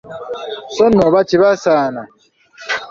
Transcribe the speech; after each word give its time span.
So 0.75 0.83
nno 0.89 1.03
oba 1.07 1.19
kibasaana! 1.29 2.03